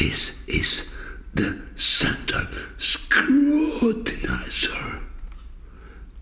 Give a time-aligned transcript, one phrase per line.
[0.00, 0.88] This is
[1.34, 2.46] the central
[2.78, 5.00] scrutinizer.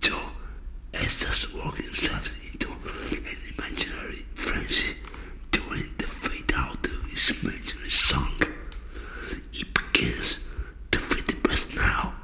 [0.00, 0.30] Joe
[0.94, 4.96] has just worked himself into an imaginary frenzy
[5.52, 8.32] during the fade out of his imaginary song.
[9.52, 10.40] He begins
[10.90, 12.14] to feel the best now.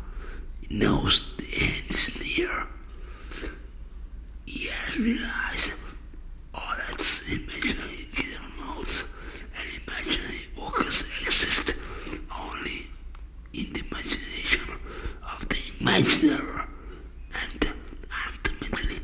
[0.68, 2.66] He knows the end is near.
[4.44, 5.72] He has realized
[6.52, 9.04] all that's imaginary guitar notes
[9.56, 11.74] and imaginary vocals exist
[12.36, 12.86] only
[13.52, 14.60] in the imagination
[15.32, 16.68] of the imaginer
[17.42, 17.72] and
[18.28, 18.98] ultimately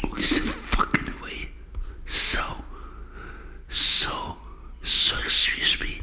[0.00, 0.38] who is
[0.70, 1.48] fucking away.
[2.06, 2.42] So,
[3.68, 4.36] so,
[4.82, 6.00] so excuse me.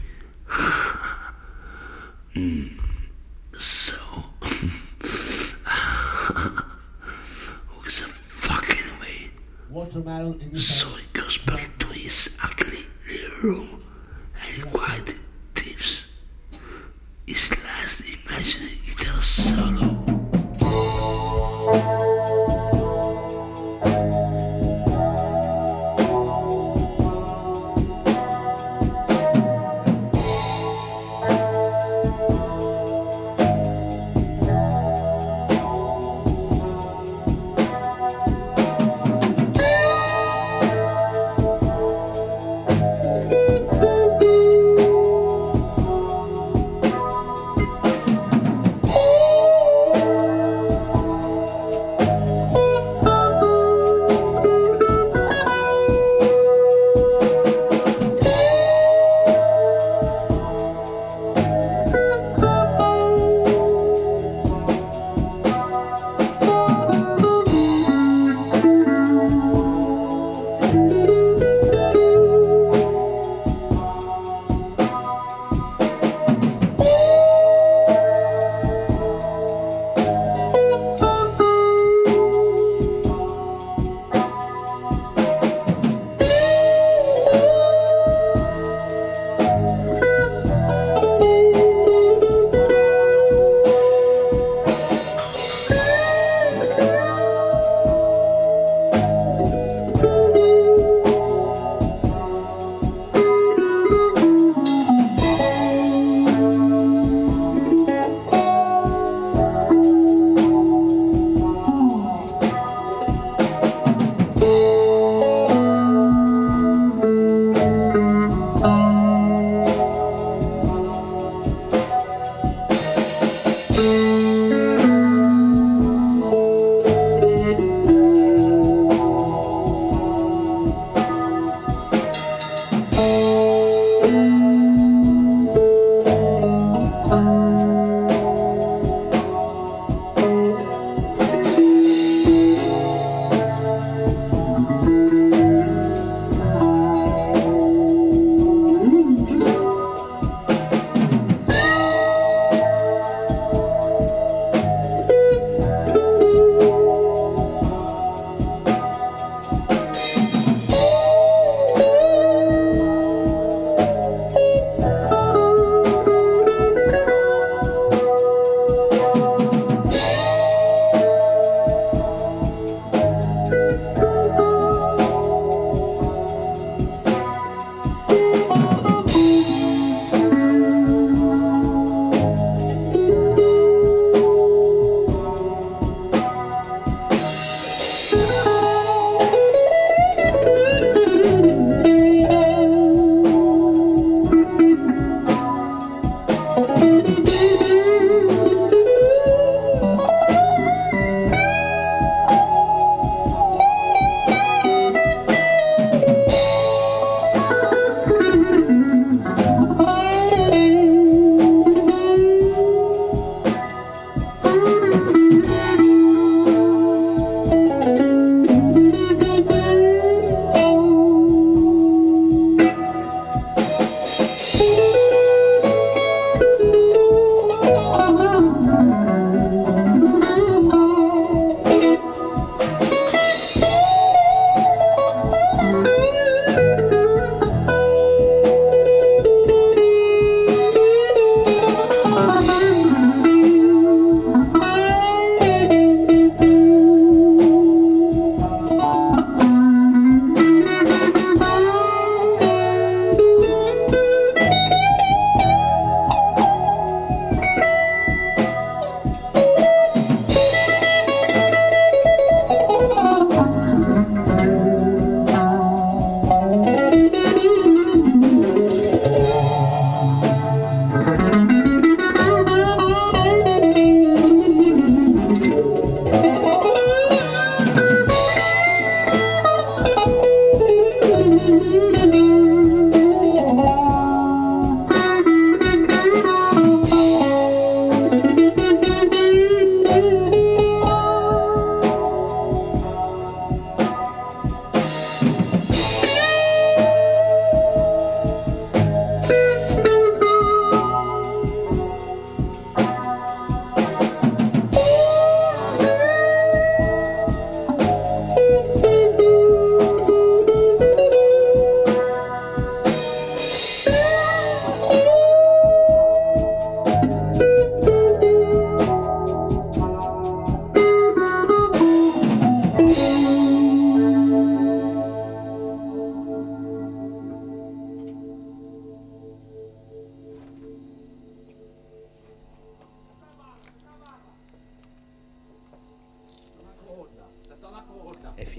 [2.44, 2.78] Mm,
[3.58, 3.96] so,
[7.70, 9.30] who is fucking away.
[9.70, 13.84] Watermelon in the So he goes back to his ugly little room.
[14.36, 15.16] And he quietly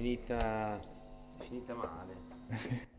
[0.04, 0.78] finita,
[1.38, 2.16] è finita male.